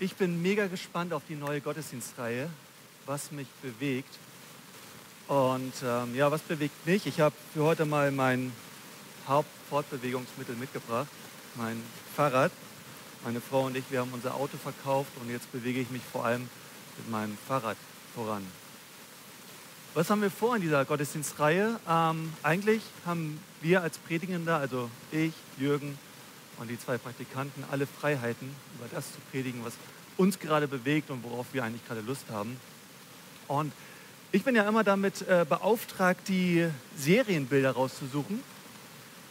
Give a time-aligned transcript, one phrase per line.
[0.00, 2.48] Ich bin mega gespannt auf die neue Gottesdienstreihe,
[3.04, 4.14] was mich bewegt.
[5.26, 7.04] Und ähm, ja, was bewegt mich?
[7.06, 8.52] Ich habe für heute mal mein
[9.26, 11.08] Hauptfortbewegungsmittel mitgebracht,
[11.56, 11.82] mein
[12.14, 12.52] Fahrrad.
[13.24, 16.24] Meine Frau und ich, wir haben unser Auto verkauft und jetzt bewege ich mich vor
[16.24, 16.48] allem
[16.96, 17.76] mit meinem Fahrrad
[18.14, 18.46] voran.
[19.94, 21.80] Was haben wir vor in dieser Gottesdienstreihe?
[21.88, 25.98] Ähm, eigentlich haben wir als Predigender, also ich, Jürgen
[26.58, 29.74] und die zwei Praktikanten, alle Freiheiten, über das zu predigen, was
[30.16, 32.58] uns gerade bewegt und worauf wir eigentlich gerade Lust haben.
[33.46, 33.72] Und
[34.32, 38.42] ich bin ja immer damit äh, beauftragt, die Serienbilder rauszusuchen.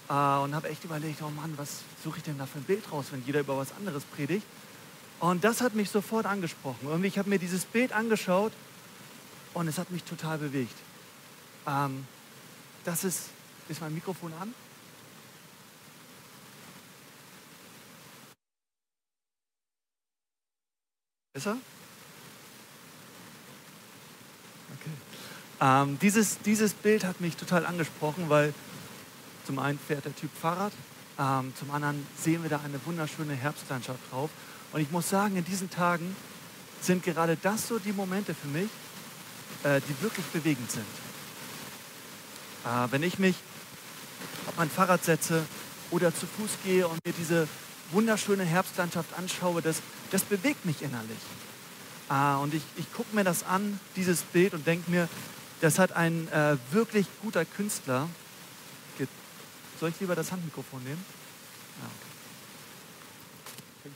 [0.09, 2.91] Äh, und habe echt überlegt, oh Mann, was suche ich denn da für ein Bild
[2.91, 4.45] raus, wenn jeder über was anderes predigt?
[5.19, 6.87] Und das hat mich sofort angesprochen.
[6.87, 8.53] Irgendwie, ich habe mir dieses Bild angeschaut
[9.53, 10.75] und es hat mich total bewegt.
[11.67, 12.05] Ähm,
[12.85, 13.29] das ist,
[13.67, 14.53] ist mein Mikrofon an?
[21.37, 21.45] Ist?
[21.45, 21.59] Okay.
[25.61, 28.55] Ähm, dieses, dieses Bild hat mich total angesprochen, weil
[29.45, 30.73] zum einen fährt der Typ Fahrrad,
[31.19, 34.31] ähm, zum anderen sehen wir da eine wunderschöne Herbstlandschaft drauf.
[34.73, 36.15] Und ich muss sagen, in diesen Tagen
[36.81, 38.69] sind gerade das so die Momente für mich,
[39.63, 40.85] äh, die wirklich bewegend sind.
[42.65, 43.35] Äh, wenn ich mich
[44.47, 45.45] auf mein Fahrrad setze
[45.91, 47.47] oder zu Fuß gehe und mir diese
[47.91, 51.19] wunderschöne Herbstlandschaft anschaue, das, das bewegt mich innerlich.
[52.09, 55.09] Äh, und ich, ich gucke mir das an, dieses Bild, und denke mir,
[55.61, 58.07] das hat ein äh, wirklich guter Künstler.
[59.79, 61.05] Soll ich lieber das Handmikrofon nehmen?
[61.79, 61.87] Ja,
[63.79, 63.91] okay.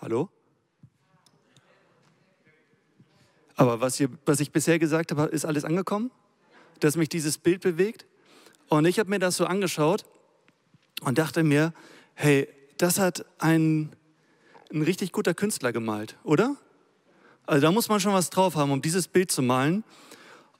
[0.00, 0.37] Hallo?
[3.58, 6.12] Aber was, hier, was ich bisher gesagt habe, ist alles angekommen?
[6.78, 8.06] Dass mich dieses Bild bewegt?
[8.68, 10.04] Und ich habe mir das so angeschaut
[11.00, 11.74] und dachte mir,
[12.14, 13.90] hey, das hat ein,
[14.72, 16.54] ein richtig guter Künstler gemalt, oder?
[17.46, 19.82] Also da muss man schon was drauf haben, um dieses Bild zu malen.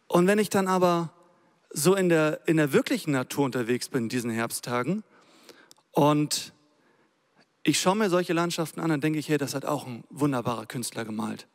[0.08, 1.12] Und wenn ich dann aber
[1.70, 5.04] so in der, in der wirklichen Natur unterwegs bin in diesen Herbsttagen
[5.92, 6.53] und
[7.62, 10.66] ich schaue mir solche Landschaften an, dann denke ich, hey, das hat auch ein wunderbarer
[10.66, 11.47] Künstler gemalt.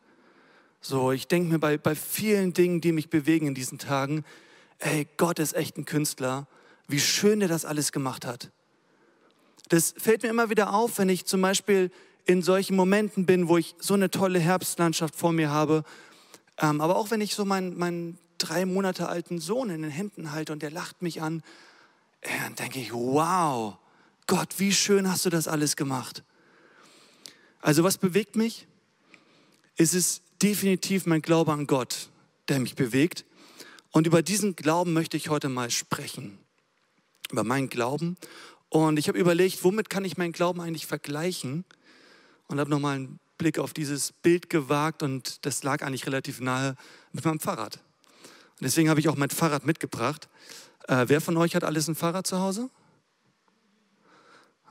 [0.86, 4.26] So, ich denke mir bei, bei vielen Dingen, die mich bewegen in diesen Tagen,
[4.80, 6.46] ey, Gott ist echt ein Künstler,
[6.90, 8.52] wie schön er das alles gemacht hat.
[9.70, 11.90] Das fällt mir immer wieder auf, wenn ich zum Beispiel
[12.26, 15.86] in solchen Momenten bin, wo ich so eine tolle Herbstlandschaft vor mir habe,
[16.58, 20.34] ähm, aber auch wenn ich so meinen, meinen drei Monate alten Sohn in den Händen
[20.34, 21.44] halte und der lacht mich an,
[22.44, 23.78] dann denke ich, wow,
[24.28, 26.26] Gott, wie schön hast du das alles gemacht.
[27.62, 28.68] Also was bewegt mich?
[29.78, 32.10] Es ist definitiv mein Glaube an Gott,
[32.50, 33.26] der mich bewegt.
[33.92, 36.38] Und über diesen Glauben möchte ich heute mal sprechen.
[37.32, 38.18] Über meinen Glauben.
[38.70, 41.64] Und ich habe überlegt, womit kann ich meinen Glauben eigentlich vergleichen?
[42.48, 46.76] Und habe nochmal einen Blick auf dieses Bild gewagt und das lag eigentlich relativ nahe
[47.14, 47.76] mit meinem Fahrrad.
[47.76, 50.28] Und deswegen habe ich auch mein Fahrrad mitgebracht.
[50.88, 52.70] Äh, wer von euch hat alles ein Fahrrad zu Hause?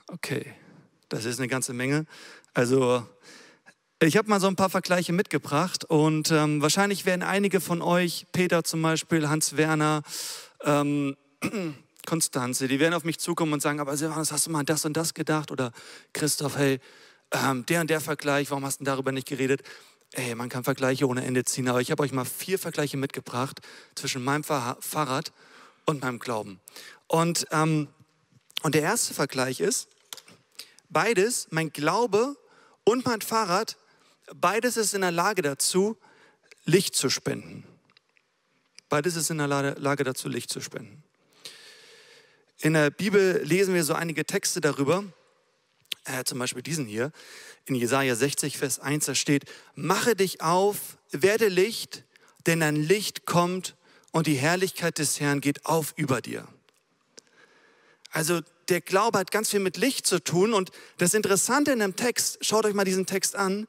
[0.09, 0.53] Okay,
[1.09, 2.07] das ist eine ganze Menge.
[2.55, 3.07] Also
[4.07, 8.27] ich habe mal so ein paar Vergleiche mitgebracht und ähm, wahrscheinlich werden einige von euch,
[8.33, 10.03] Peter zum Beispiel, Hans Werner,
[10.65, 11.17] ähm,
[12.07, 14.85] Konstanze, die werden auf mich zukommen und sagen, aber Silvanus, hast du mal an das
[14.85, 15.53] und das gedacht?
[15.53, 15.71] Oder
[16.13, 16.81] Christoph, hey,
[17.31, 19.63] ähm, der und der Vergleich, warum hast du darüber nicht geredet?
[20.15, 23.61] Ey, man kann Vergleiche ohne Ende ziehen, aber ich habe euch mal vier Vergleiche mitgebracht
[23.95, 25.33] zwischen meinem Fahrrad
[25.87, 26.61] und meinem Glauben.
[27.07, 27.87] Und, ähm,
[28.63, 29.89] und der erste Vergleich ist,
[30.91, 32.37] beides, mein Glaube
[32.85, 33.77] und mein Fahrrad,
[34.35, 35.97] beides ist in der Lage dazu,
[36.65, 37.65] Licht zu spenden.
[38.89, 41.03] Beides ist in der Lage dazu, Licht zu spenden.
[42.59, 45.05] In der Bibel lesen wir so einige Texte darüber,
[46.05, 47.11] äh, zum Beispiel diesen hier,
[47.65, 49.45] in Jesaja 60, Vers 1, da steht:
[49.75, 52.05] Mache dich auf, werde Licht,
[52.47, 53.77] denn dein Licht kommt
[54.11, 56.47] und die Herrlichkeit des Herrn geht auf über dir.
[58.11, 60.53] Also der Glaube hat ganz viel mit Licht zu tun.
[60.53, 63.67] Und das Interessante in dem Text, schaut euch mal diesen Text an,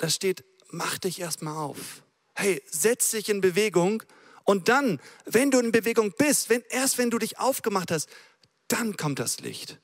[0.00, 2.02] da steht, mach dich erstmal auf.
[2.34, 4.02] Hey, setz dich in Bewegung
[4.44, 8.08] und dann, wenn du in Bewegung bist, wenn, erst wenn du dich aufgemacht hast,
[8.68, 9.78] dann kommt das Licht.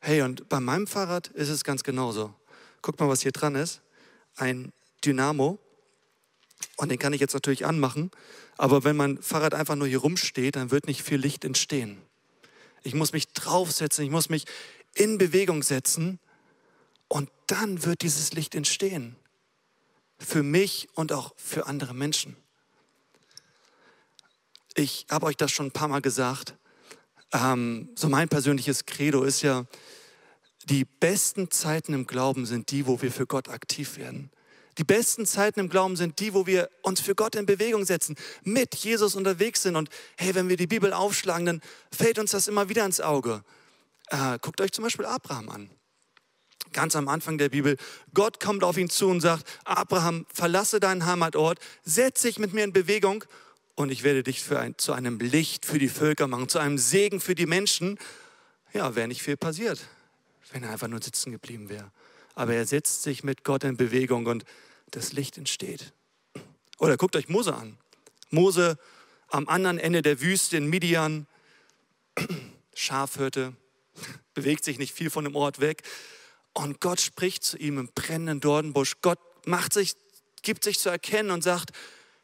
[0.00, 2.34] Hey, und bei meinem Fahrrad ist es ganz genauso.
[2.82, 3.82] Guck mal, was hier dran ist.
[4.34, 4.72] Ein
[5.04, 5.60] Dynamo.
[6.76, 8.10] Und den kann ich jetzt natürlich anmachen.
[8.56, 12.02] Aber wenn mein Fahrrad einfach nur hier rumsteht, dann wird nicht viel Licht entstehen.
[12.82, 14.44] Ich muss mich draufsetzen, ich muss mich
[14.92, 16.18] in Bewegung setzen
[17.08, 19.16] und dann wird dieses Licht entstehen.
[20.18, 22.36] für mich und auch für andere Menschen.
[24.74, 26.56] Ich habe euch das schon ein paar Mal gesagt.
[27.32, 29.66] Ähm, so mein persönliches Credo ist ja,
[30.64, 34.30] die besten Zeiten im Glauben sind die, wo wir für Gott aktiv werden.
[34.78, 38.16] Die besten Zeiten im Glauben sind die, wo wir uns für Gott in Bewegung setzen,
[38.42, 39.76] mit Jesus unterwegs sind.
[39.76, 41.60] Und hey, wenn wir die Bibel aufschlagen, dann
[41.92, 43.44] fällt uns das immer wieder ins Auge.
[44.08, 45.70] Äh, guckt euch zum Beispiel Abraham an.
[46.74, 47.78] Ganz am Anfang der Bibel.
[48.12, 52.64] Gott kommt auf ihn zu und sagt, Abraham, verlasse deinen Heimatort, setz dich mit mir
[52.64, 53.24] in Bewegung
[53.76, 57.20] und ich werde dich ein, zu einem Licht für die Völker machen, zu einem Segen
[57.20, 57.98] für die Menschen.
[58.72, 59.86] Ja, wäre nicht viel passiert,
[60.52, 61.90] wenn er einfach nur sitzen geblieben wäre.
[62.34, 64.44] Aber er setzt sich mit Gott in Bewegung und
[64.90, 65.92] das Licht entsteht.
[66.78, 67.78] Oder guckt euch Mose an.
[68.30, 68.78] Mose
[69.28, 71.26] am anderen Ende der Wüste in Midian,
[72.74, 73.54] Schafhirte,
[74.34, 75.82] bewegt sich nicht viel von dem Ort weg.
[76.54, 78.94] Und Gott spricht zu ihm im brennenden Dornbusch.
[79.02, 79.94] Gott macht sich,
[80.42, 81.70] gibt sich zu erkennen und sagt,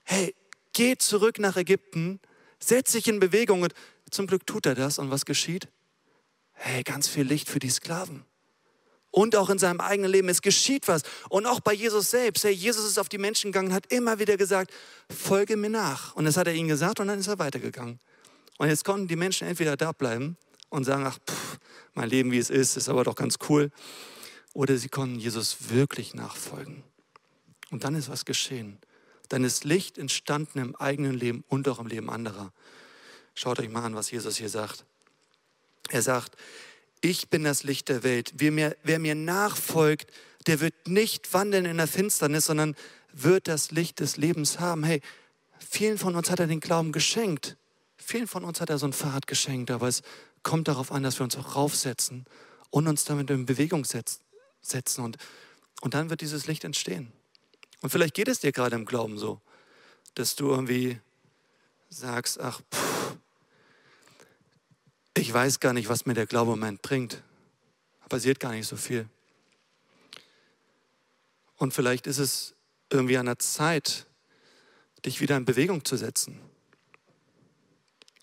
[0.04, 0.34] hey,
[0.72, 2.20] geh zurück nach Ägypten,
[2.60, 3.62] setz dich in Bewegung.
[3.62, 3.74] Und
[4.10, 4.98] zum Glück tut er das.
[4.98, 5.68] Und was geschieht?
[6.52, 8.24] Hey, ganz viel Licht für die Sklaven
[9.10, 10.28] und auch in seinem eigenen Leben.
[10.28, 11.02] Es geschieht was.
[11.28, 12.44] Und auch bei Jesus selbst.
[12.44, 14.72] Hey, Jesus ist auf die Menschen gegangen, hat immer wieder gesagt,
[15.08, 16.14] folge mir nach.
[16.14, 17.98] Und das hat er ihnen gesagt und dann ist er weitergegangen.
[18.58, 20.36] Und jetzt konnten die Menschen entweder da bleiben
[20.68, 21.58] und sagen, ach, pff,
[21.94, 23.70] mein Leben wie es ist, ist aber doch ganz cool.
[24.52, 26.82] Oder sie konnten Jesus wirklich nachfolgen.
[27.70, 28.78] Und dann ist was geschehen.
[29.28, 32.52] Dann ist Licht entstanden im eigenen Leben und auch im Leben anderer.
[33.34, 34.84] Schaut euch mal an, was Jesus hier sagt.
[35.88, 36.36] Er sagt,
[37.00, 38.32] ich bin das Licht der Welt.
[38.36, 40.10] Wer mir, wer mir nachfolgt,
[40.46, 42.74] der wird nicht wandeln in der Finsternis, sondern
[43.12, 44.84] wird das Licht des Lebens haben.
[44.84, 45.00] Hey,
[45.58, 47.56] vielen von uns hat er den Glauben geschenkt.
[47.96, 50.02] Vielen von uns hat er so ein Fahrrad geschenkt, aber es
[50.42, 52.24] kommt darauf an, dass wir uns auch raufsetzen
[52.70, 54.20] und uns damit in Bewegung setzen.
[54.98, 55.16] Und,
[55.80, 57.12] und dann wird dieses Licht entstehen.
[57.80, 59.40] Und vielleicht geht es dir gerade im Glauben so,
[60.14, 61.00] dass du irgendwie
[61.88, 63.16] sagst, ach, pff,
[65.16, 67.22] ich weiß gar nicht, was mir der Glaube im Moment bringt.
[68.08, 69.08] Passiert gar nicht so viel.
[71.56, 72.54] Und vielleicht ist es
[72.90, 74.06] irgendwie an der Zeit,
[75.04, 76.40] dich wieder in Bewegung zu setzen.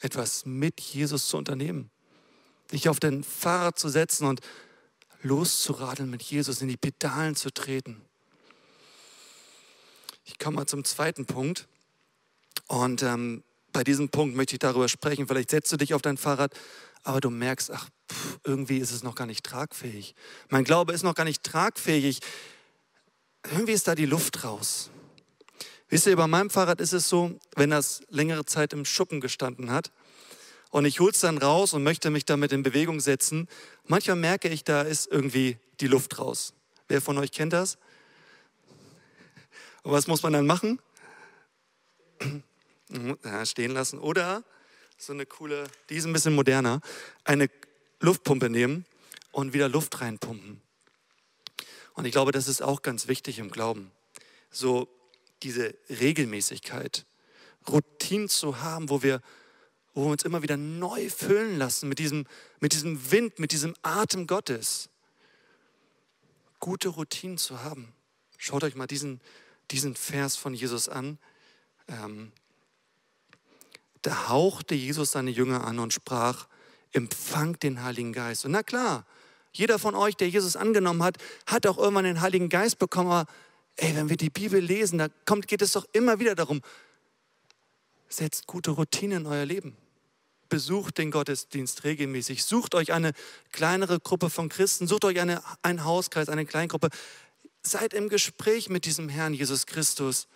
[0.02, 1.90] Etwas mit Jesus zu unternehmen.
[2.72, 4.42] Dich auf den Fahrrad zu setzen und
[5.22, 8.02] loszuradeln mit Jesus, in die Pedalen zu treten.
[10.26, 11.68] Ich komme mal zum zweiten Punkt.
[12.68, 15.28] Und ähm, bei diesem Punkt möchte ich darüber sprechen.
[15.28, 16.54] Vielleicht setzt du dich auf dein Fahrrad,
[17.04, 20.16] aber du merkst, ach, pff, irgendwie ist es noch gar nicht tragfähig.
[20.50, 22.20] Mein Glaube ist noch gar nicht tragfähig.
[23.52, 24.90] Irgendwie ist da die Luft raus.
[25.90, 29.72] Wisst ihr, bei meinem Fahrrad ist es so, wenn das längere Zeit im Schuppen gestanden
[29.72, 29.92] hat
[30.72, 33.48] und ich hole es dann raus und möchte mich damit in Bewegung setzen,
[33.86, 36.54] manchmal merke ich, da ist irgendwie die Luft raus.
[36.88, 37.78] Wer von euch kennt das?
[39.84, 40.80] Und was muss man dann machen?
[43.26, 44.00] Ja, stehen lassen.
[44.00, 44.46] Oder
[44.98, 46.80] so eine coole, die ist ein bisschen moderner,
[47.26, 47.50] eine
[48.00, 48.86] Luftpumpe nehmen
[49.32, 50.62] und wieder Luft reinpumpen.
[51.96, 53.92] Und ich glaube, das ist auch ganz wichtig im Glauben.
[54.52, 54.88] So
[55.44, 57.06] diese Regelmäßigkeit,
[57.68, 59.22] Routinen zu haben, wo wir,
[59.98, 62.28] wo wir uns immer wieder neu füllen lassen mit diesem,
[62.60, 64.90] mit diesem Wind, mit diesem Atem Gottes.
[66.60, 67.92] Gute Routinen zu haben.
[68.38, 69.22] Schaut euch mal diesen,
[69.72, 71.18] diesen Vers von Jesus an.
[71.88, 72.32] Ähm,
[74.04, 76.48] da hauchte Jesus seine Jünger an und sprach,
[76.92, 78.46] empfangt den Heiligen Geist.
[78.46, 79.04] Und na klar,
[79.52, 81.18] jeder von euch, der Jesus angenommen hat,
[81.48, 83.10] hat auch irgendwann den Heiligen Geist bekommen.
[83.10, 83.32] Aber
[83.78, 86.62] ey, wenn wir die Bibel lesen, da kommt, geht es doch immer wieder darum,
[88.10, 89.76] setzt gute Routinen in euer Leben.
[90.50, 92.44] Besucht den Gottesdienst regelmäßig.
[92.44, 93.14] Sucht euch eine
[93.52, 94.88] kleinere Gruppe von Christen.
[94.88, 96.90] Sucht euch eine, einen Hauskreis, eine Kleingruppe.
[97.62, 100.28] Seid im Gespräch mit diesem Herrn Jesus Christus.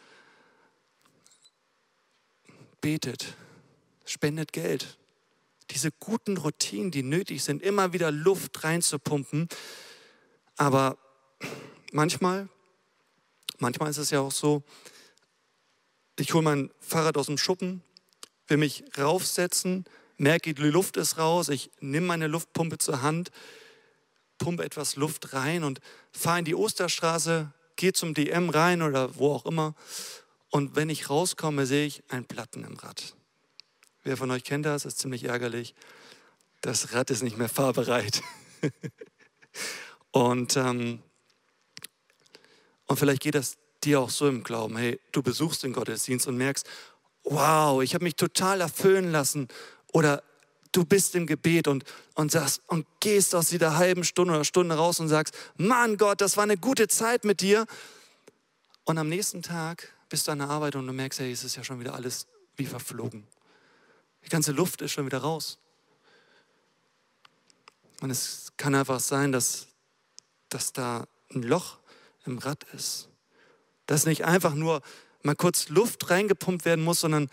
[2.81, 3.35] Betet
[4.11, 4.97] spendet Geld.
[5.71, 9.47] Diese guten Routinen, die nötig sind, immer wieder Luft reinzupumpen.
[10.57, 10.97] Aber
[11.91, 12.49] manchmal,
[13.57, 14.63] manchmal ist es ja auch so,
[16.19, 17.81] ich hole mein Fahrrad aus dem Schuppen,
[18.47, 19.85] will mich raufsetzen,
[20.21, 23.31] merke, die Luft ist raus, ich nehme meine Luftpumpe zur Hand,
[24.37, 29.33] pumpe etwas Luft rein und fahre in die Osterstraße, gehe zum DM rein oder wo
[29.33, 29.75] auch immer.
[30.49, 33.15] Und wenn ich rauskomme, sehe ich einen Platten im Rad.
[34.03, 34.83] Wer von euch kennt das?
[34.83, 35.73] Das ist ziemlich ärgerlich.
[36.61, 38.21] Das Rad ist nicht mehr fahrbereit.
[40.11, 41.01] und, ähm,
[42.85, 44.77] und vielleicht geht das dir auch so im Glauben.
[44.77, 46.67] Hey, du besuchst den Gottesdienst und merkst,
[47.23, 49.47] wow, ich habe mich total erfüllen lassen.
[49.91, 50.23] Oder
[50.71, 51.83] du bist im Gebet und,
[52.15, 56.21] und sagst und gehst aus dieser halben Stunde oder Stunde raus und sagst, Mann Gott,
[56.21, 57.65] das war eine gute Zeit mit dir.
[58.85, 61.55] Und am nächsten Tag bist du an der Arbeit und du merkst, hey, es ist
[61.55, 63.27] ja schon wieder alles wie verflogen.
[64.25, 65.57] Die ganze Luft ist schon wieder raus.
[68.01, 69.67] Und es kann einfach sein, dass,
[70.49, 71.79] dass da ein Loch
[72.25, 73.09] im Rad ist.
[73.85, 74.81] Dass nicht einfach nur
[75.23, 77.29] mal kurz Luft reingepumpt werden muss, sondern,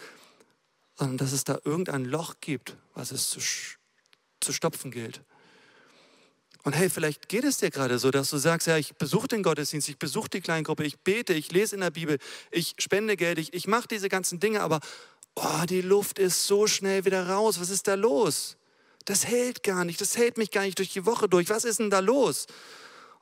[0.99, 3.41] sondern dass es da irgendein Loch gibt, was es zu,
[4.41, 5.23] zu stopfen gilt.
[6.65, 9.45] Und hey, vielleicht geht es dir gerade so, dass du sagst, ja, ich besuche den
[9.45, 12.19] Gottesdienst, ich besuche die Kleingruppe, ich bete, ich lese in der Bibel,
[12.51, 14.81] ich spende Geld, ich, ich mache diese ganzen Dinge, aber
[15.37, 17.61] oh, die Luft ist so schnell wieder raus.
[17.61, 18.57] Was ist da los?
[19.05, 21.49] Das hält gar nicht, das hält mich gar nicht durch die Woche durch.
[21.49, 22.47] Was ist denn da los?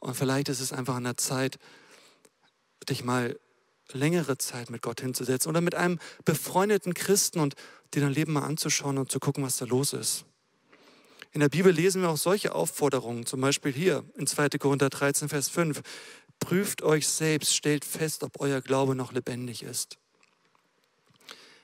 [0.00, 1.58] Und vielleicht ist es einfach an der Zeit,
[2.88, 3.38] dich mal
[3.92, 7.54] längere Zeit mit Gott hinzusetzen oder mit einem befreundeten Christen und
[7.94, 10.24] dir dein Leben mal anzuschauen und zu gucken, was da los ist.
[11.32, 14.50] In der Bibel lesen wir auch solche Aufforderungen, zum Beispiel hier in 2.
[14.58, 15.82] Korinther 13, Vers 5.
[16.40, 19.98] Prüft euch selbst, stellt fest, ob euer Glaube noch lebendig ist.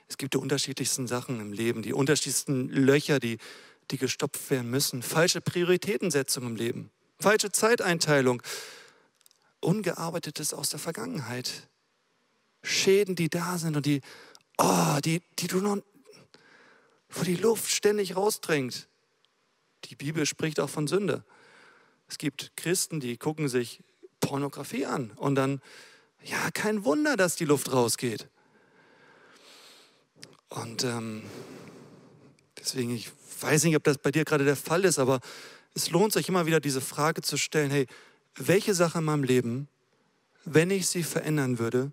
[0.08, 3.38] Es gibt die unterschiedlichsten Sachen im Leben, die unterschiedlichsten Löcher, die,
[3.90, 5.02] die gestopft werden müssen.
[5.02, 8.42] Falsche Prioritätensetzung im Leben, falsche Zeiteinteilung,
[9.60, 11.68] Ungearbeitetes aus der Vergangenheit.
[12.62, 14.00] Schäden, die da sind und die,
[14.58, 15.78] oh, die, die du noch,
[17.10, 18.88] wo die Luft ständig rausdrängt.
[19.86, 21.24] Die Bibel spricht auch von Sünde.
[22.08, 23.82] Es gibt Christen, die gucken sich
[24.20, 25.60] Pornografie an und dann,
[26.24, 28.28] ja, kein Wunder, dass die Luft rausgeht.
[30.48, 31.22] Und ähm,
[32.58, 35.20] deswegen, ich weiß nicht, ob das bei dir gerade der Fall ist, aber
[35.74, 37.86] es lohnt sich immer wieder diese Frage zu stellen, hey,
[38.36, 39.68] welche Sache in meinem Leben,
[40.44, 41.92] wenn ich sie verändern würde,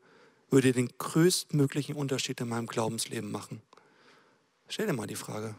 [0.50, 3.62] würde den größtmöglichen Unterschied in meinem Glaubensleben machen?
[4.68, 5.56] Stell dir mal die Frage,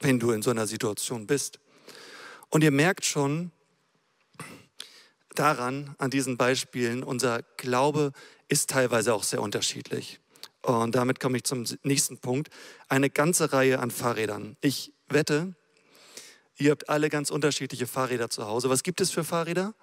[0.00, 1.58] wenn du in so einer Situation bist.
[2.50, 3.52] Und ihr merkt schon
[5.34, 8.12] daran, an diesen Beispielen, unser Glaube
[8.48, 10.20] ist teilweise auch sehr unterschiedlich.
[10.62, 12.48] Und damit komme ich zum nächsten Punkt.
[12.88, 14.56] Eine ganze Reihe an Fahrrädern.
[14.60, 15.54] Ich wette,
[16.56, 18.68] ihr habt alle ganz unterschiedliche Fahrräder zu Hause.
[18.68, 19.74] Was gibt es für Fahrräder?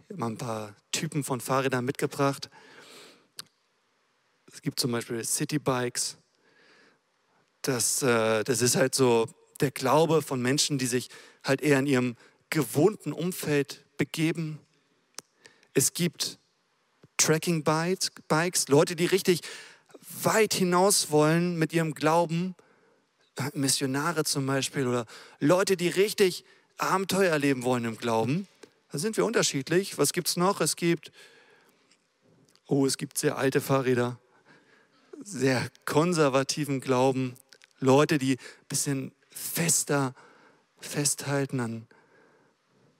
[0.00, 2.48] Ich habe mal ein paar Typen von Fahrrädern mitgebracht.
[4.52, 6.16] Es gibt zum Beispiel Citybikes.
[7.62, 9.28] Das, äh, das ist halt so
[9.60, 11.08] der Glaube von Menschen, die sich
[11.44, 12.16] halt eher in ihrem
[12.50, 14.58] gewohnten Umfeld begeben.
[15.74, 16.38] Es gibt
[17.18, 19.42] Tracking-Bikes, Leute, die richtig
[20.22, 22.54] weit hinaus wollen mit ihrem Glauben.
[23.52, 25.04] Missionare zum Beispiel oder
[25.38, 26.44] Leute, die richtig
[26.78, 28.48] Abenteuer erleben wollen im Glauben.
[28.90, 29.98] Da sind wir unterschiedlich.
[29.98, 30.60] Was gibt es noch?
[30.60, 31.12] Es gibt,
[32.66, 34.18] oh, es gibt sehr alte Fahrräder
[35.22, 37.34] sehr konservativen Glauben,
[37.80, 40.14] Leute, die ein bisschen fester
[40.80, 41.86] festhalten an,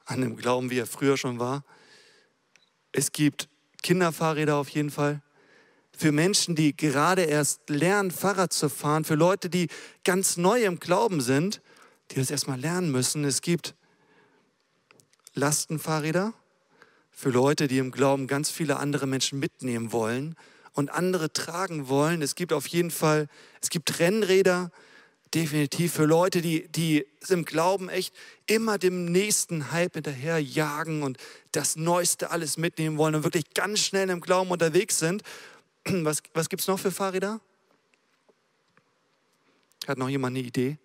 [0.05, 1.65] an dem Glauben, wie er früher schon war.
[2.93, 3.49] Es gibt
[3.83, 5.23] Kinderfahrräder auf jeden Fall.
[5.97, 9.69] Für Menschen, die gerade erst lernen, Fahrrad zu fahren, für Leute, die
[10.05, 11.61] ganz neu im Glauben sind,
[12.11, 13.25] die das erstmal lernen müssen.
[13.25, 13.75] Es gibt
[15.35, 16.35] Lastenfahrräder
[17.11, 20.37] für Leute, die im Glauben ganz viele andere Menschen mitnehmen wollen
[20.79, 22.23] und andere tragen wollen.
[22.23, 23.27] Es gibt auf jeden Fall,
[23.61, 24.71] es gibt Rennräder,
[25.35, 28.15] definitiv für Leute, die, die im Glauben echt
[28.47, 31.19] immer dem nächsten Hype hinterher jagen und
[31.51, 35.25] das Neueste alles mitnehmen wollen und wirklich ganz schnell im Glauben unterwegs sind.
[35.85, 37.41] Was, was gibt es noch für Fahrräder?
[39.89, 40.79] Hat noch jemand eine Idee?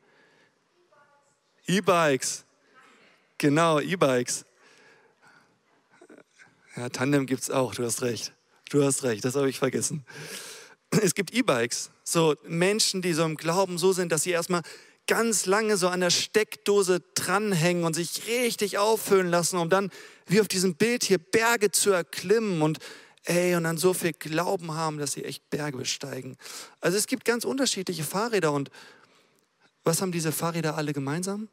[1.67, 2.45] E-Bikes.
[3.37, 4.45] Genau, E-Bikes.
[6.77, 8.33] Ja, Tandem gibt es auch, du hast recht.
[8.73, 10.03] Du hast recht, das habe ich vergessen.
[10.89, 14.63] Es gibt E-Bikes, so Menschen, die so im Glauben so sind, dass sie erstmal
[15.05, 19.91] ganz lange so an der Steckdose dranhängen und sich richtig auffüllen lassen, um dann
[20.25, 22.79] wie auf diesem Bild hier Berge zu erklimmen und
[23.25, 26.35] ey, und dann so viel Glauben haben, dass sie echt Berge besteigen.
[26.81, 28.71] Also es gibt ganz unterschiedliche Fahrräder und
[29.83, 31.47] was haben diese Fahrräder alle gemeinsam?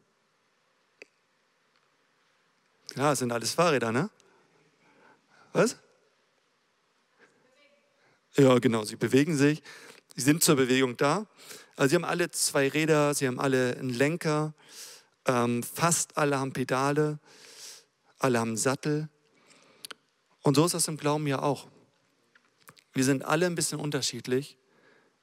[2.97, 4.09] Ja, es sind alles Fahrräder, ne?
[5.53, 5.77] Was?
[8.41, 9.63] Ja, genau, sie bewegen sich.
[10.17, 11.27] Sie sind zur Bewegung da.
[11.77, 14.55] Also sie haben alle zwei Räder, sie haben alle einen Lenker,
[15.27, 17.19] ähm, fast alle haben Pedale,
[18.19, 19.11] alle haben Sattel.
[20.41, 21.69] Und so ist das im Glauben ja auch.
[22.95, 24.57] Wir sind alle ein bisschen unterschiedlich.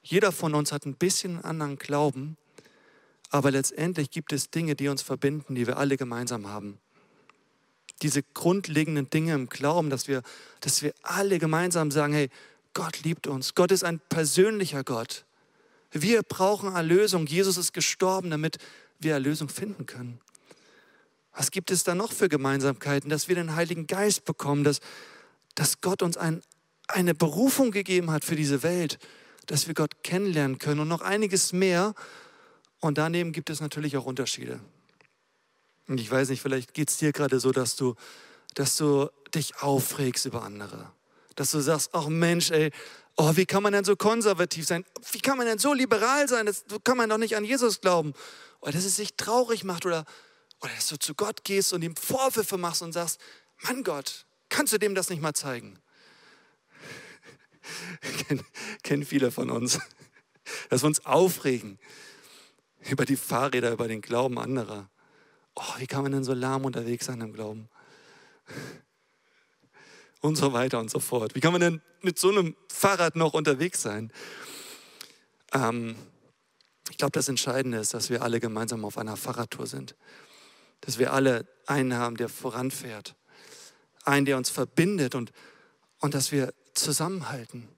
[0.00, 2.36] Jeder von uns hat ein bisschen einen anderen Glauben,
[3.30, 6.78] aber letztendlich gibt es Dinge, die uns verbinden, die wir alle gemeinsam haben.
[8.00, 10.22] Diese grundlegenden Dinge im Glauben, dass wir,
[10.60, 12.30] dass wir alle gemeinsam sagen, hey,
[12.78, 13.56] Gott liebt uns.
[13.56, 15.24] Gott ist ein persönlicher Gott.
[15.90, 17.26] Wir brauchen Erlösung.
[17.26, 18.58] Jesus ist gestorben, damit
[19.00, 20.20] wir Erlösung finden können.
[21.34, 23.10] Was gibt es da noch für Gemeinsamkeiten?
[23.10, 24.78] Dass wir den Heiligen Geist bekommen, dass,
[25.56, 26.40] dass Gott uns ein,
[26.86, 29.00] eine Berufung gegeben hat für diese Welt,
[29.46, 31.96] dass wir Gott kennenlernen können und noch einiges mehr.
[32.78, 34.60] Und daneben gibt es natürlich auch Unterschiede.
[35.88, 37.96] Und ich weiß nicht, vielleicht geht es dir gerade so, dass du,
[38.54, 40.92] dass du dich aufregst über andere.
[41.38, 42.72] Dass du sagst, ach Mensch, ey,
[43.16, 44.84] oh, wie kann man denn so konservativ sein?
[45.12, 46.46] Wie kann man denn so liberal sein?
[46.46, 48.12] Das kann man doch nicht an Jesus glauben.
[48.60, 50.04] Oder dass es sich traurig macht oder,
[50.60, 53.20] oder dass du zu Gott gehst und ihm Vorwürfe machst und sagst,
[53.62, 55.78] Mann Gott, kannst du dem das nicht mal zeigen?
[58.82, 59.78] kennen viele von uns,
[60.70, 61.78] dass wir uns aufregen
[62.90, 64.90] über die Fahrräder, über den Glauben anderer.
[65.54, 67.68] Oh, wie kann man denn so lahm unterwegs sein im Glauben?
[70.20, 71.34] Und so weiter und so fort.
[71.34, 74.12] Wie kann man denn mit so einem Fahrrad noch unterwegs sein?
[75.52, 75.96] Ähm,
[76.90, 79.94] ich glaube, das Entscheidende ist, dass wir alle gemeinsam auf einer Fahrradtour sind.
[80.80, 83.14] Dass wir alle einen haben, der voranfährt.
[84.04, 85.32] Einen, der uns verbindet und,
[86.00, 87.68] und dass wir zusammenhalten,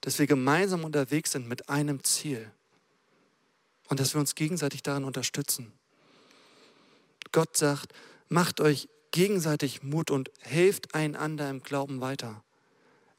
[0.00, 2.50] dass wir gemeinsam unterwegs sind mit einem Ziel
[3.88, 5.72] und dass wir uns gegenseitig darin unterstützen.
[7.32, 7.92] Gott sagt,
[8.28, 12.42] macht euch gegenseitig Mut und helft einander im Glauben weiter,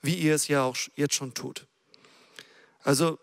[0.02, 1.66] wie ihr es ja auch jetzt schon tut.
[2.84, 3.18] Also,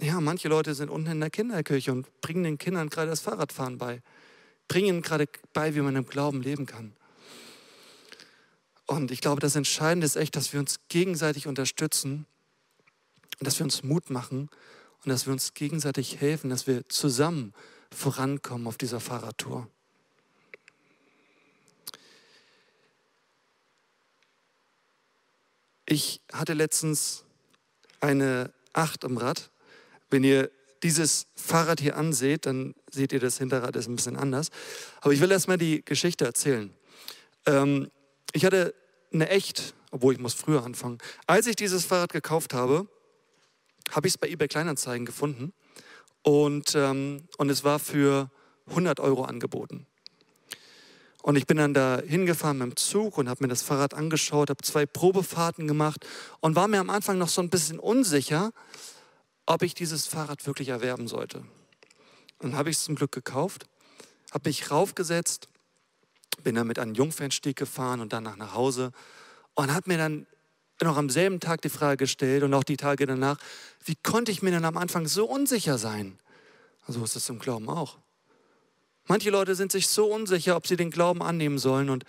[0.00, 3.78] ja, manche Leute sind unten in der Kinderkirche und bringen den Kindern gerade das Fahrradfahren
[3.78, 4.02] bei,
[4.68, 6.94] bringen ihnen gerade bei, wie man im Glauben leben kann.
[8.86, 12.26] Und ich glaube, das Entscheidende ist echt, dass wir uns gegenseitig unterstützen
[13.40, 14.48] dass wir uns Mut machen
[15.04, 17.52] und dass wir uns gegenseitig helfen, dass wir zusammen
[17.94, 19.68] vorankommen auf dieser Fahrradtour.
[25.88, 27.24] Ich hatte letztens
[28.00, 29.50] eine Acht im Rad.
[30.10, 30.50] Wenn ihr
[30.82, 34.48] dieses Fahrrad hier anseht, dann seht ihr, das Hinterrad ist ein bisschen anders.
[35.00, 36.74] Aber ich will erstmal die Geschichte erzählen.
[37.46, 37.90] Ähm,
[38.32, 38.74] ich hatte
[39.12, 40.98] eine echt, obwohl ich muss früher anfangen.
[41.26, 42.88] Als ich dieses Fahrrad gekauft habe,
[43.92, 45.52] habe ich es bei eBay Kleinanzeigen gefunden
[46.22, 48.30] und, ähm, und es war für
[48.66, 49.86] 100 Euro angeboten.
[51.26, 54.48] Und ich bin dann da hingefahren mit dem Zug und habe mir das Fahrrad angeschaut,
[54.48, 56.06] habe zwei Probefahrten gemacht
[56.38, 58.52] und war mir am Anfang noch so ein bisschen unsicher,
[59.44, 61.38] ob ich dieses Fahrrad wirklich erwerben sollte.
[62.38, 63.66] Und dann habe ich es zum Glück gekauft,
[64.32, 65.48] habe mich raufgesetzt
[66.42, 68.92] bin dann mit einem Jungfernstieg gefahren und danach nach Hause
[69.54, 70.26] und hat mir dann
[70.82, 73.38] noch am selben Tag die Frage gestellt und auch die Tage danach,
[73.84, 76.18] wie konnte ich mir denn am Anfang so unsicher sein?
[76.86, 77.98] So ist es im Glauben auch.
[79.06, 82.04] Manche Leute sind sich so unsicher, ob sie den Glauben annehmen sollen und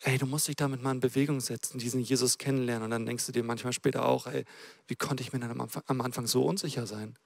[0.00, 3.26] ey, du musst dich damit mal in Bewegung setzen, diesen Jesus kennenlernen und dann denkst
[3.26, 4.44] du dir manchmal später auch, ey,
[4.88, 7.16] wie konnte ich mir dann am Anfang so unsicher sein?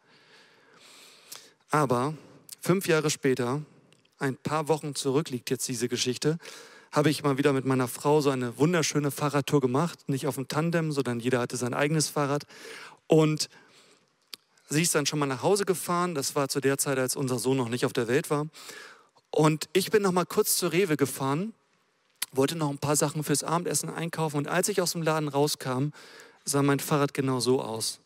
[1.70, 2.14] Aber
[2.60, 3.62] fünf Jahre später
[4.18, 6.38] ein paar Wochen zurück liegt jetzt diese Geschichte,
[6.92, 10.08] habe ich mal wieder mit meiner Frau so eine wunderschöne Fahrradtour gemacht.
[10.08, 12.44] Nicht auf dem Tandem, sondern jeder hatte sein eigenes Fahrrad.
[13.06, 13.50] Und
[14.70, 16.14] sie ist dann schon mal nach Hause gefahren.
[16.14, 18.46] Das war zu der Zeit, als unser Sohn noch nicht auf der Welt war.
[19.36, 21.52] Und ich bin noch mal kurz zur Rewe gefahren,
[22.32, 24.38] wollte noch ein paar Sachen fürs Abendessen einkaufen.
[24.38, 25.90] Und als ich aus dem Laden rauskam,
[26.46, 28.00] sah mein Fahrrad genau so aus.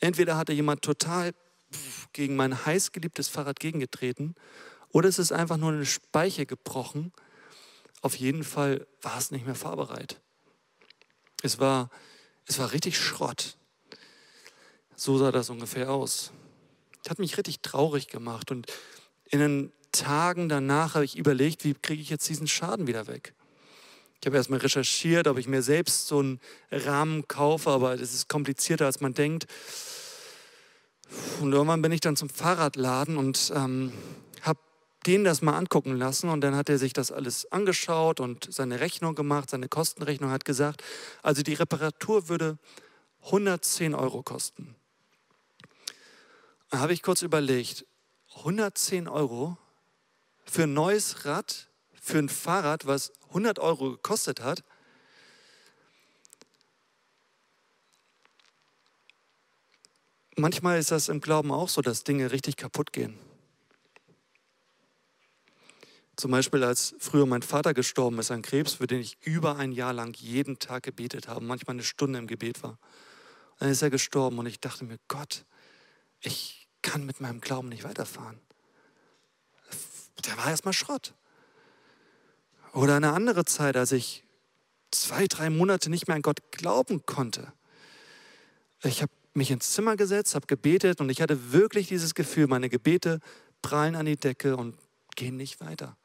[0.00, 1.34] Entweder hatte jemand total
[2.12, 4.34] gegen mein heißgeliebtes Fahrrad gegengetreten
[4.90, 7.12] oder es ist einfach nur eine Speiche gebrochen.
[8.02, 10.20] Auf jeden Fall war es nicht mehr fahrbereit.
[11.42, 11.90] Es war,
[12.44, 13.56] es war richtig Schrott.
[14.96, 16.32] So sah das ungefähr aus.
[17.04, 18.50] Das hat mich richtig traurig gemacht.
[18.50, 18.66] Und
[19.30, 23.34] in den Tagen danach habe ich überlegt, wie kriege ich jetzt diesen Schaden wieder weg.
[24.20, 28.28] Ich habe erstmal recherchiert, ob ich mir selbst so einen Rahmen kaufe, aber das ist
[28.28, 29.46] komplizierter, als man denkt.
[31.40, 33.92] Und irgendwann bin ich dann zum Fahrradladen und ähm,
[35.06, 38.80] den das mal angucken lassen und dann hat er sich das alles angeschaut und seine
[38.80, 40.82] Rechnung gemacht, seine Kostenrechnung hat gesagt,
[41.22, 42.58] also die Reparatur würde
[43.26, 44.74] 110 Euro kosten.
[46.70, 47.86] Da habe ich kurz überlegt,
[48.38, 49.56] 110 Euro
[50.48, 51.68] für ein neues Rad,
[52.00, 54.62] für ein Fahrrad, was 100 Euro gekostet hat.
[60.36, 63.18] Manchmal ist das im Glauben auch so, dass Dinge richtig kaputt gehen.
[66.16, 69.72] Zum Beispiel, als früher mein Vater gestorben ist an Krebs, für den ich über ein
[69.72, 72.78] Jahr lang jeden Tag gebetet habe, manchmal eine Stunde im Gebet war.
[73.58, 75.44] Dann ist er gestorben und ich dachte mir, Gott,
[76.20, 78.40] ich kann mit meinem Glauben nicht weiterfahren.
[80.24, 81.14] Der war erstmal Schrott.
[82.72, 84.24] Oder eine andere Zeit, als ich
[84.90, 87.52] zwei, drei Monate nicht mehr an Gott glauben konnte.
[88.82, 92.68] Ich habe mich ins Zimmer gesetzt, habe gebetet und ich hatte wirklich dieses Gefühl, meine
[92.68, 93.20] Gebete
[93.62, 94.76] prallen an die Decke und
[95.16, 95.96] gehen nicht weiter.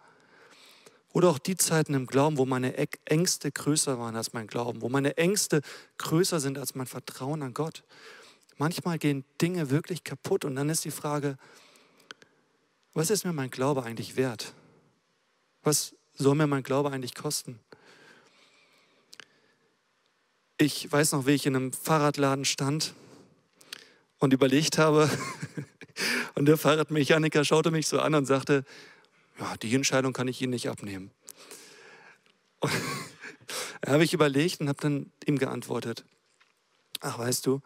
[1.14, 4.90] Oder auch die Zeiten im Glauben, wo meine Ängste größer waren als mein Glauben, wo
[4.90, 5.62] meine Ängste
[5.98, 7.84] größer sind als mein Vertrauen an Gott.
[8.58, 11.38] Manchmal gehen Dinge wirklich kaputt und dann ist die Frage,
[12.94, 14.54] was ist mir mein Glaube eigentlich wert?
[15.64, 17.60] Was soll mir mein Glaube eigentlich kosten?
[20.58, 22.94] Ich weiß noch, wie ich in einem Fahrradladen stand
[24.20, 25.10] und überlegt habe,
[26.36, 28.66] und der Fahrradmechaniker schaute mich so an und sagte,
[29.40, 31.12] ja, die Entscheidung kann ich Ihnen nicht abnehmen.
[32.60, 32.70] da
[33.88, 36.06] habe ich überlegt und habe dann ihm geantwortet,
[37.00, 37.62] ach weißt du,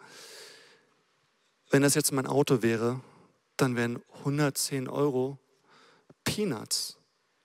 [1.69, 3.01] wenn das jetzt mein Auto wäre,
[3.58, 5.39] dann wären 110 Euro
[6.24, 6.98] Peanuts,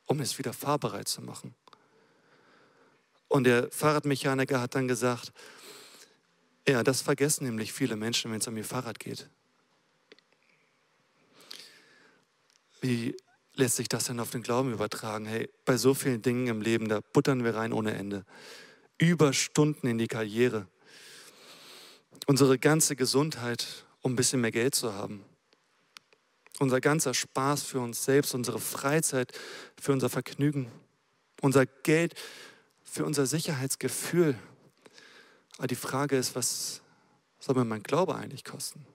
[0.07, 1.55] um es wieder fahrbereit zu machen.
[3.29, 5.33] Und der Fahrradmechaniker hat dann gesagt,
[6.67, 9.29] ja, das vergessen nämlich viele Menschen, wenn es um ihr Fahrrad geht.
[12.81, 13.17] Wie
[13.55, 15.27] lässt sich das denn auf den Glauben übertragen?
[15.27, 18.25] Hey, bei so vielen Dingen im Leben, da buttern wir rein ohne Ende.
[18.99, 20.67] Überstunden in die Karriere.
[22.27, 25.25] Unsere ganze Gesundheit, um ein bisschen mehr Geld zu haben.
[26.61, 29.33] Unser ganzer Spaß für uns selbst, unsere Freizeit
[29.81, 30.71] für unser Vergnügen.
[31.41, 32.15] Unser Geld
[32.85, 34.39] für unser Sicherheitsgefühl.
[35.57, 36.83] Aber die Frage ist, was
[37.39, 38.87] soll mir mein Glaube eigentlich kosten?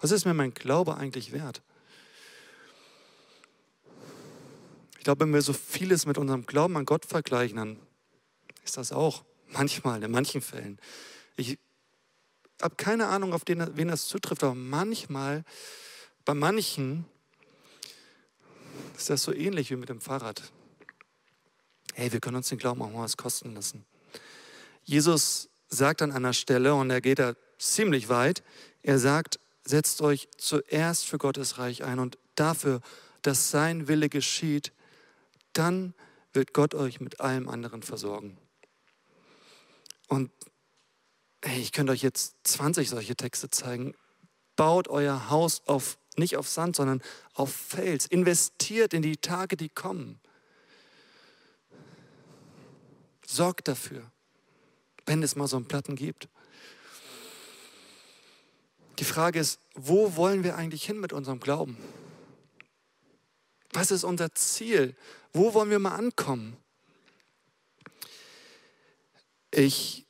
[0.00, 1.62] Was ist mir mein Glaube eigentlich wert?
[4.98, 7.78] Ich glaube, wenn wir so vieles mit unserem Glauben an Gott vergleichen, dann
[8.64, 10.80] ist das auch manchmal, in manchen Fällen.
[11.36, 11.58] Ich
[12.60, 15.44] habe keine Ahnung, auf wen das zutrifft, aber manchmal,
[16.28, 17.06] bei manchen
[18.98, 20.42] ist das so ähnlich wie mit dem Fahrrad.
[21.94, 23.86] Hey, wir können uns den Glauben auch mal was kosten lassen.
[24.84, 28.42] Jesus sagt an einer Stelle, und er geht da ziemlich weit,
[28.82, 32.82] er sagt, setzt euch zuerst für Gottes Reich ein und dafür,
[33.22, 34.74] dass sein Wille geschieht,
[35.54, 35.94] dann
[36.34, 38.36] wird Gott euch mit allem anderen versorgen.
[40.08, 40.30] Und
[41.42, 43.94] hey, ich könnte euch jetzt 20 solche Texte zeigen.
[44.56, 47.02] Baut euer Haus auf, nicht auf Sand, sondern
[47.34, 48.06] auf Fels.
[48.06, 50.20] Investiert in die Tage, die kommen.
[53.26, 54.10] Sorgt dafür,
[55.06, 56.28] wenn es mal so einen Platten gibt.
[58.98, 61.76] Die Frage ist, wo wollen wir eigentlich hin mit unserem Glauben?
[63.72, 64.96] Was ist unser Ziel?
[65.32, 66.56] Wo wollen wir mal ankommen?
[69.50, 70.06] Ich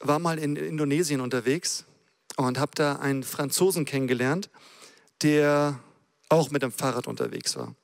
[0.00, 1.86] war mal in Indonesien unterwegs
[2.36, 4.50] und habe da einen Franzosen kennengelernt,
[5.22, 5.80] der
[6.28, 7.74] auch mit dem Fahrrad unterwegs war.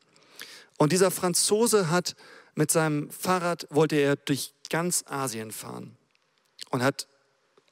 [0.79, 2.17] Und dieser Franzose hat
[2.55, 5.97] mit seinem Fahrrad, wollte er durch ganz Asien fahren
[6.71, 7.07] und hat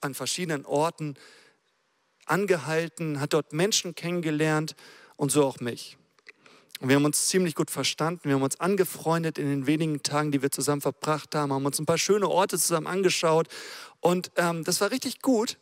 [0.00, 1.16] an verschiedenen Orten
[2.26, 4.76] angehalten, hat dort Menschen kennengelernt
[5.16, 5.96] und so auch mich.
[6.80, 8.22] Und wir haben uns ziemlich gut verstanden.
[8.24, 11.78] Wir haben uns angefreundet in den wenigen Tagen, die wir zusammen verbracht haben, haben uns
[11.78, 13.48] ein paar schöne Orte zusammen angeschaut.
[14.00, 15.58] Und ähm, das war richtig gut.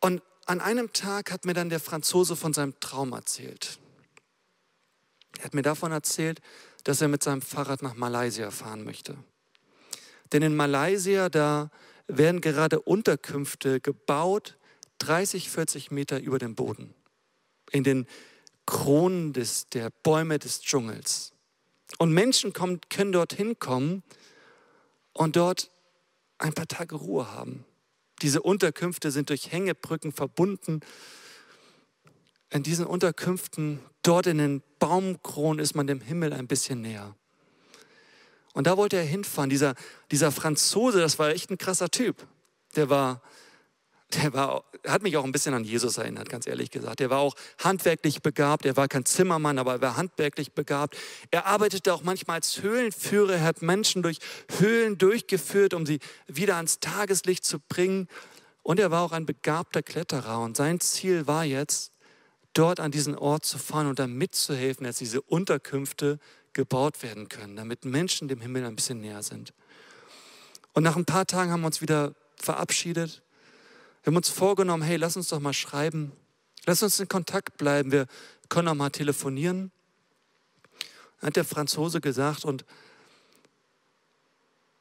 [0.00, 3.78] Und an einem Tag hat mir dann der Franzose von seinem Traum erzählt.
[5.38, 6.40] Er hat mir davon erzählt,
[6.84, 9.16] dass er mit seinem Fahrrad nach Malaysia fahren möchte.
[10.32, 11.70] Denn in Malaysia, da
[12.06, 14.56] werden gerade Unterkünfte gebaut,
[14.98, 16.94] 30, 40 Meter über dem Boden.
[17.70, 18.06] In den
[18.66, 21.32] Kronen des, der Bäume des Dschungels.
[21.98, 24.02] Und Menschen kommen, können dorthin kommen
[25.12, 25.70] und dort
[26.38, 27.64] ein paar Tage Ruhe haben.
[28.22, 30.80] Diese Unterkünfte sind durch Hängebrücken verbunden.
[32.50, 37.16] In diesen Unterkünften, dort in den Baumkronen, ist man dem Himmel ein bisschen näher.
[38.52, 39.50] Und da wollte er hinfahren.
[39.50, 39.74] Dieser,
[40.10, 42.26] dieser Franzose, das war echt ein krasser Typ.
[42.76, 43.22] Der war
[44.16, 47.00] der war, hat mich auch ein bisschen an Jesus erinnert, ganz ehrlich gesagt.
[47.00, 50.96] Der war auch handwerklich begabt, er war kein Zimmermann, aber er war handwerklich begabt.
[51.30, 54.18] Er arbeitete auch manchmal als Höhlenführer, er hat Menschen durch
[54.58, 58.08] Höhlen durchgeführt, um sie wieder ans Tageslicht zu bringen.
[58.62, 61.92] Und er war auch ein begabter Kletterer und sein Ziel war jetzt,
[62.54, 66.18] dort an diesen Ort zu fahren und da mitzuhelfen, dass diese Unterkünfte
[66.52, 69.54] gebaut werden können, damit Menschen dem Himmel ein bisschen näher sind.
[70.74, 73.22] Und nach ein paar Tagen haben wir uns wieder verabschiedet
[74.02, 76.12] wir haben uns vorgenommen, hey, lass uns doch mal schreiben.
[76.64, 77.92] Lass uns in Kontakt bleiben.
[77.92, 78.06] Wir
[78.48, 79.70] können auch mal telefonieren.
[81.20, 82.64] Dann hat der Franzose gesagt und,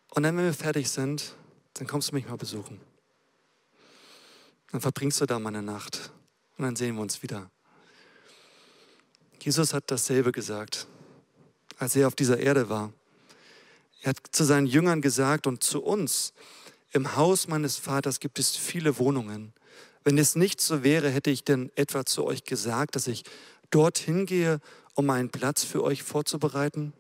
[0.09, 1.35] und dann, wenn wir fertig sind,
[1.75, 2.79] dann kommst du mich mal besuchen.
[4.71, 6.11] Dann verbringst du da mal eine Nacht
[6.57, 7.49] und dann sehen wir uns wieder.
[9.39, 10.87] Jesus hat dasselbe gesagt,
[11.77, 12.91] als er auf dieser Erde war.
[14.01, 16.33] Er hat zu seinen Jüngern gesagt und zu uns,
[16.91, 19.53] im Haus meines Vaters gibt es viele Wohnungen.
[20.03, 23.23] Wenn es nicht so wäre, hätte ich denn etwa zu euch gesagt, dass ich
[23.69, 24.59] dorthin gehe,
[24.95, 26.93] um einen Platz für euch vorzubereiten?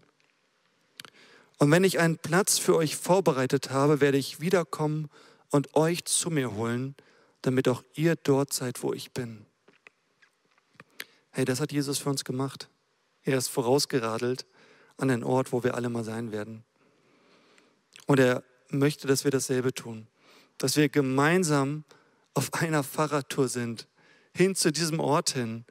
[1.57, 5.09] Und wenn ich einen Platz für euch vorbereitet habe, werde ich wiederkommen
[5.49, 6.95] und euch zu mir holen,
[7.41, 9.45] damit auch ihr dort seid, wo ich bin.
[11.31, 12.69] Hey, das hat Jesus für uns gemacht.
[13.23, 14.45] Er ist vorausgeradelt
[14.97, 16.63] an den Ort, wo wir alle mal sein werden.
[18.07, 18.43] Und er
[18.79, 20.07] möchte, dass wir dasselbe tun.
[20.57, 21.83] Dass wir gemeinsam
[22.33, 23.87] auf einer Fahrradtour sind,
[24.35, 25.65] hin zu diesem Ort hin.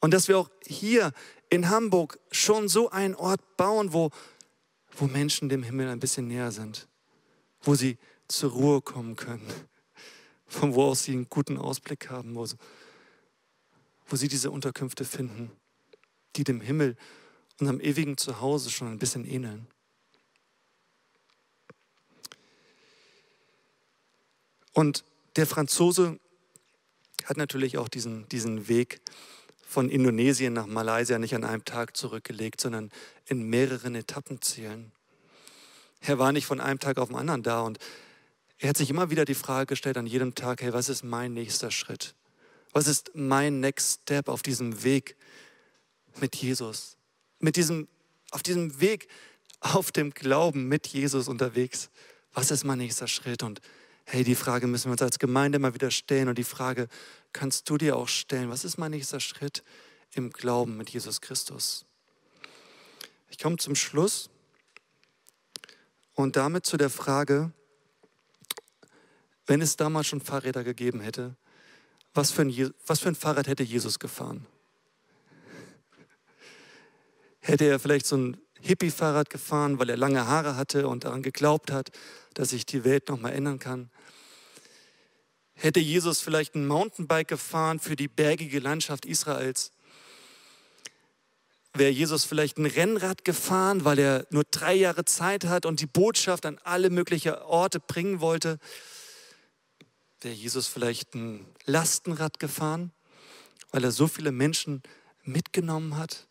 [0.00, 1.12] Und dass wir auch hier
[1.48, 4.10] in Hamburg schon so einen Ort bauen, wo,
[4.96, 6.88] wo Menschen dem Himmel ein bisschen näher sind,
[7.62, 7.96] wo sie
[8.28, 9.46] zur Ruhe kommen können,
[10.46, 12.46] von wo aus sie einen guten Ausblick haben, wo,
[14.06, 15.50] wo sie diese Unterkünfte finden,
[16.36, 16.96] die dem Himmel,
[17.60, 19.68] unserem ewigen Zuhause schon ein bisschen ähneln.
[24.74, 25.04] Und
[25.36, 26.18] der Franzose
[27.24, 29.00] hat natürlich auch diesen, diesen Weg
[29.66, 32.90] von Indonesien nach Malaysia nicht an einem Tag zurückgelegt, sondern
[33.26, 34.92] in mehreren Etappenzielen.
[36.00, 37.78] Er war nicht von einem Tag auf den anderen da und
[38.58, 41.32] er hat sich immer wieder die Frage gestellt an jedem Tag, hey, was ist mein
[41.32, 42.14] nächster Schritt?
[42.72, 45.16] Was ist mein Next Step auf diesem Weg
[46.20, 46.96] mit Jesus?
[47.40, 47.88] Mit diesem,
[48.30, 49.08] auf diesem Weg
[49.60, 51.90] auf dem Glauben mit Jesus unterwegs.
[52.32, 53.42] Was ist mein nächster Schritt?
[53.42, 53.60] Und
[54.04, 56.88] Hey, die Frage müssen wir uns als Gemeinde mal wieder stellen und die Frage
[57.32, 58.50] kannst du dir auch stellen.
[58.50, 59.64] Was ist mein nächster Schritt
[60.12, 61.86] im Glauben mit Jesus Christus?
[63.30, 64.30] Ich komme zum Schluss
[66.14, 67.52] und damit zu der Frage,
[69.46, 71.36] wenn es damals schon Fahrräder gegeben hätte,
[72.12, 74.46] was für ein, was für ein Fahrrad hätte Jesus gefahren?
[77.40, 81.70] Hätte er vielleicht so ein Hippie-Fahrrad gefahren, weil er lange Haare hatte und daran geglaubt
[81.70, 81.90] hat,
[82.32, 83.90] dass sich die Welt nochmal ändern kann?
[85.54, 89.70] Hätte Jesus vielleicht ein Mountainbike gefahren für die bergige Landschaft Israels?
[91.74, 95.86] Wäre Jesus vielleicht ein Rennrad gefahren, weil er nur drei Jahre Zeit hat und die
[95.86, 98.58] Botschaft an alle möglichen Orte bringen wollte?
[100.20, 102.92] Wäre Jesus vielleicht ein Lastenrad gefahren,
[103.72, 104.82] weil er so viele Menschen
[105.24, 106.28] mitgenommen hat?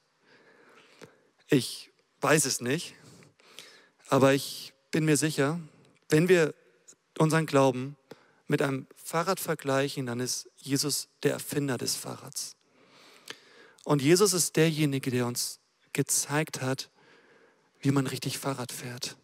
[1.47, 1.92] Ich
[2.23, 2.95] weiß es nicht,
[4.07, 5.59] aber ich bin mir sicher,
[6.09, 6.55] wenn wir
[7.17, 7.97] unseren Glauben
[8.47, 12.55] mit einem Fahrrad vergleichen, dann ist Jesus der Erfinder des Fahrrads.
[13.83, 15.59] Und Jesus ist derjenige, der uns
[15.91, 16.89] gezeigt hat,
[17.81, 19.17] wie man richtig Fahrrad fährt.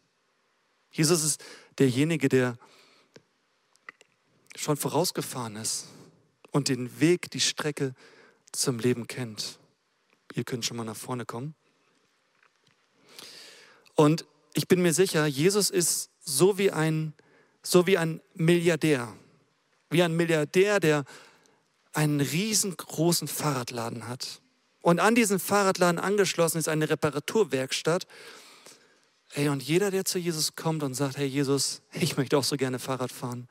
[0.92, 1.44] Jesus ist
[1.78, 2.58] derjenige, der
[4.56, 5.88] schon vorausgefahren ist
[6.52, 7.94] und den Weg, die Strecke
[8.52, 9.58] zum Leben kennt.
[10.34, 11.56] Ihr könnt schon mal nach vorne kommen.
[14.00, 17.12] Und ich bin mir sicher, Jesus ist so wie ein,
[17.62, 19.14] so wie ein Milliardär.
[19.90, 21.04] Wie ein Milliardär, der
[21.92, 24.40] einen riesengroßen Fahrradladen hat.
[24.82, 28.08] Und an diesen Fahrradladen angeschlossen ist eine Reparaturwerkstatt.
[29.34, 32.56] Hey, und jeder, der zu Jesus kommt und sagt, hey Jesus, ich möchte auch so
[32.56, 33.50] gerne Fahrrad fahren.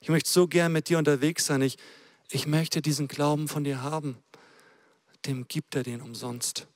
[0.00, 1.62] Ich möchte so gerne mit dir unterwegs sein.
[1.62, 1.78] Ich,
[2.30, 4.18] ich möchte diesen Glauben von dir haben.
[5.26, 6.68] Dem gibt er den umsonst.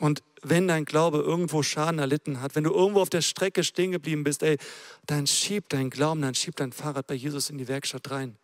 [0.00, 3.92] Und wenn dein Glaube irgendwo Schaden erlitten hat, wenn du irgendwo auf der Strecke stehen
[3.92, 4.58] geblieben bist, ey,
[5.06, 8.36] dann schieb dein Glauben, dann schieb dein Fahrrad bei Jesus in die Werkstatt rein.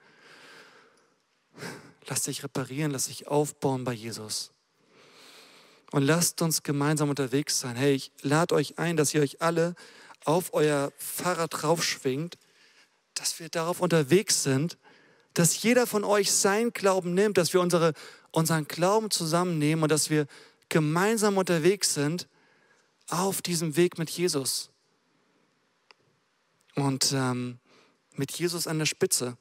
[2.08, 4.50] Lass dich reparieren, lass dich aufbauen bei Jesus.
[5.90, 7.76] Und lasst uns gemeinsam unterwegs sein.
[7.76, 9.74] Hey, ich lade euch ein, dass ihr euch alle
[10.24, 12.38] auf euer Fahrrad raufschwingt,
[13.14, 14.78] dass wir darauf unterwegs sind,
[15.34, 17.92] dass jeder von euch sein Glauben nimmt, dass wir unsere,
[18.30, 20.26] unseren Glauben zusammennehmen und dass wir
[20.72, 22.26] gemeinsam unterwegs sind
[23.08, 24.70] auf diesem Weg mit Jesus.
[26.74, 27.58] Und ähm,
[28.14, 29.36] mit Jesus an der Spitze.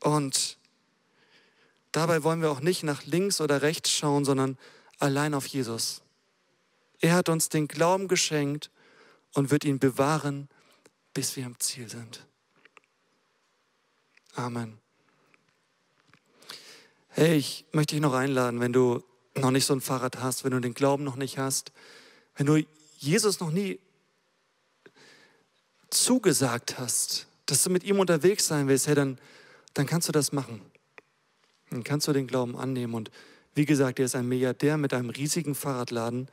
[0.00, 0.58] Und
[1.92, 4.58] dabei wollen wir auch nicht nach links oder rechts schauen, sondern
[4.98, 6.02] allein auf Jesus.
[7.00, 8.72] Er hat uns den Glauben geschenkt
[9.34, 10.48] und wird ihn bewahren,
[11.14, 12.26] bis wir am Ziel sind.
[14.34, 14.80] Amen.
[17.18, 19.02] Hey, ich möchte dich noch einladen, wenn du
[19.36, 21.72] noch nicht so ein Fahrrad hast, wenn du den Glauben noch nicht hast,
[22.34, 22.62] wenn du
[22.98, 23.80] Jesus noch nie
[25.88, 29.18] zugesagt hast, dass du mit ihm unterwegs sein willst, hey, dann,
[29.72, 30.60] dann kannst du das machen.
[31.70, 32.92] Dann kannst du den Glauben annehmen.
[32.92, 33.10] Und
[33.54, 36.28] wie gesagt, er ist ein Milliardär mit einem riesigen Fahrradladen.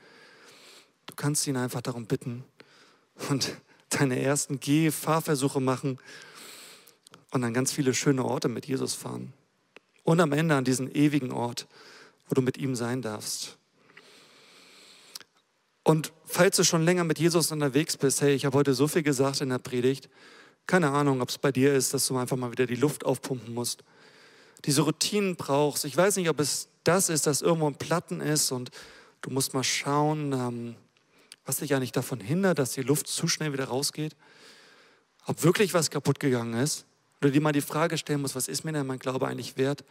[1.06, 2.44] Du kannst ihn einfach darum bitten
[3.30, 3.56] und
[3.88, 5.98] deine ersten Geh-Fahrversuche machen
[7.32, 9.32] und dann ganz viele schöne Orte mit Jesus fahren
[10.04, 11.68] und am Ende an diesen ewigen Ort,
[12.28, 13.58] wo du mit ihm sein darfst.
[15.84, 19.04] Und falls du schon länger mit Jesus unterwegs bist, hey, ich habe heute so viel
[19.04, 20.10] gesagt in der Predigt,
[20.66, 23.54] keine Ahnung, ob es bei dir ist, dass du einfach mal wieder die Luft aufpumpen
[23.54, 23.84] musst,
[24.64, 25.84] diese Routinen brauchst.
[25.84, 28.72] Ich weiß nicht, ob es das ist, dass irgendwo ein Platten ist und
[29.24, 30.76] Du musst mal schauen, ähm,
[31.46, 34.16] was dich eigentlich davon hindert, dass die Luft zu schnell wieder rausgeht.
[35.26, 36.86] Ob wirklich was kaputt gegangen ist.
[37.24, 39.86] Oder dir mal die Frage stellen musst, was ist mir denn mein Glaube eigentlich wert?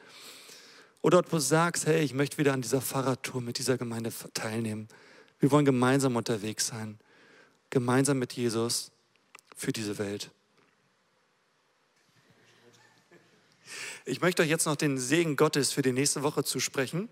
[1.01, 4.87] Oder ob du sagst, hey, ich möchte wieder an dieser Fahrradtour mit dieser Gemeinde teilnehmen.
[5.40, 6.99] Wir wollen gemeinsam unterwegs sein.
[7.71, 8.90] Gemeinsam mit Jesus
[9.57, 10.31] für diese Welt.
[14.05, 17.09] Ich möchte euch jetzt noch den Segen Gottes für die nächste Woche zusprechen.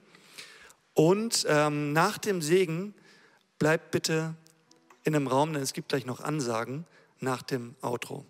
[0.93, 2.93] Und ähm, nach dem Segen
[3.59, 4.35] bleibt bitte
[5.03, 6.85] in einem Raum, denn es gibt gleich noch Ansagen
[7.21, 8.27] nach dem Outro.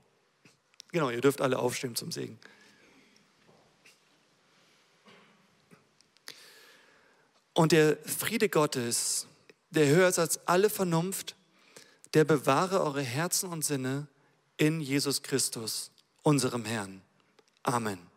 [0.93, 2.39] Genau, ihr dürft alle aufstehen zum Segen.
[7.55, 9.27] Und der Friede Gottes,
[9.71, 11.37] der höher ist als alle Vernunft,
[12.15, 14.09] der bewahre eure Herzen und Sinne
[14.57, 15.91] in Jesus Christus,
[16.23, 17.03] unserem Herrn.
[17.63, 18.10] Amen.